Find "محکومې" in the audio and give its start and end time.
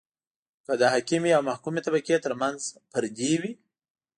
1.49-1.81